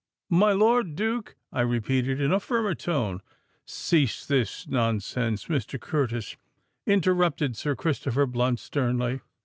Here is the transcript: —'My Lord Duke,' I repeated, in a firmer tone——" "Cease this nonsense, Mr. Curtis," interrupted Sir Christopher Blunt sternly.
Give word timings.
—'My 0.31 0.51
Lord 0.51 0.95
Duke,' 0.95 1.35
I 1.53 1.61
repeated, 1.61 2.19
in 2.19 2.31
a 2.31 2.39
firmer 2.39 2.73
tone——" 2.73 3.21
"Cease 3.65 4.25
this 4.25 4.67
nonsense, 4.67 5.45
Mr. 5.45 5.79
Curtis," 5.79 6.37
interrupted 6.87 7.55
Sir 7.55 7.75
Christopher 7.75 8.25
Blunt 8.25 8.57
sternly. 8.57 9.21